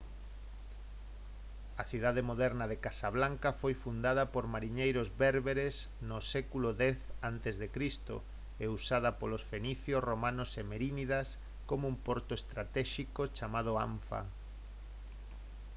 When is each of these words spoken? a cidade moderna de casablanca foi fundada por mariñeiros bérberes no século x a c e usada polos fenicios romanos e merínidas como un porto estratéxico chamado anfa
a 1.81 1.83
cidade 1.91 2.21
moderna 2.29 2.65
de 2.71 2.81
casablanca 2.87 3.49
foi 3.61 3.73
fundada 3.83 4.23
por 4.33 4.45
mariñeiros 4.53 5.09
bérberes 5.23 5.75
no 6.09 6.19
século 6.33 6.69
x 6.79 6.81
a 7.27 7.29
c 7.43 7.53
e 8.63 8.65
usada 8.77 9.11
polos 9.19 9.43
fenicios 9.51 10.05
romanos 10.11 10.49
e 10.61 10.63
merínidas 10.71 11.27
como 11.69 11.83
un 11.91 11.97
porto 12.05 12.31
estratéxico 12.41 13.21
chamado 13.37 13.71
anfa 13.89 14.19